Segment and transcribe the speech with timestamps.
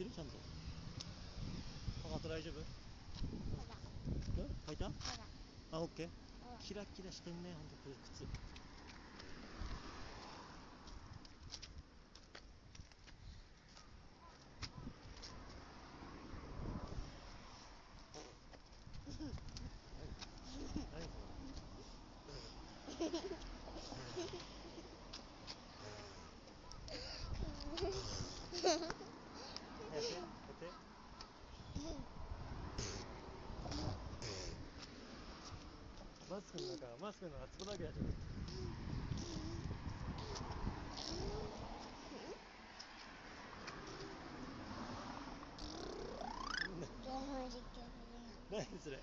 [0.00, 0.10] てる？
[0.16, 0.32] ちゃんと。
[2.08, 2.54] かかと大丈夫？
[2.54, 2.60] ほ
[4.38, 4.86] らうん履いた？
[5.72, 6.08] あオッケー。
[6.66, 8.24] キラキラしてんねほんとこれ靴。
[19.06, 19.20] 何そ
[28.64, 29.00] れやってやって
[29.90, 29.96] マ
[36.40, 38.06] スクの中マスクのあそこだけやじゃん
[47.02, 47.82] ゲーム実況
[48.52, 48.96] 何それ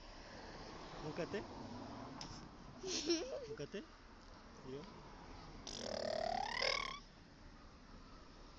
[1.03, 1.45] もう一回やっても
[2.83, 4.81] う一回やっていいよ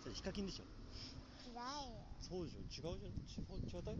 [0.02, 0.64] それヒカキンでしょ
[2.28, 2.64] そうでしょ違
[2.94, 3.10] うじゃん。
[3.10, 3.14] 違
[3.48, 3.56] う？
[3.64, 3.98] 違った違う？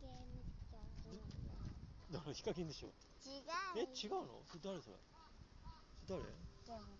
[0.00, 0.44] ゲーム
[2.10, 2.92] だからヒカキンでしょ
[3.24, 3.44] 違う？
[3.78, 4.10] え違う？
[4.26, 4.96] のそれ誰それ
[6.06, 6.24] それ誰
[6.66, 6.98] ゲーム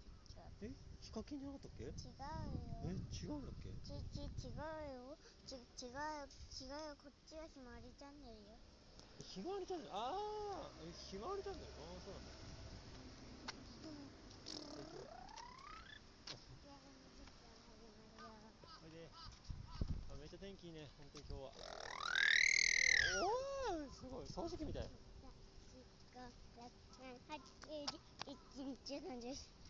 [0.63, 1.91] えヒカキンじゃなかったっけ違う？
[1.91, 1.97] よ
[2.89, 3.39] え違う？
[3.43, 4.57] んだっけちち違う？
[4.95, 5.93] よち違う？
[5.93, 5.99] よ違う？
[6.71, 8.57] よこっちはひまわりチャンネルよ
[9.19, 12.15] ひまわりチャンネルああえひまわりチャンネルああそう？
[12.15, 12.31] なんだ
[13.85, 14.09] ゲーム
[16.55, 16.73] 実況
[17.53, 17.85] 始まる
[18.17, 18.25] よ
[18.83, 19.29] おいであ
[20.17, 21.49] めっちゃ天気いいね本当に今日は。
[23.17, 24.27] おおすごい。
[24.29, 24.83] 掃除機みたい。
[24.83, 26.69] 4、5、6、
[27.01, 27.89] 7、8、9、
[28.29, 29.64] 10、1日なんです。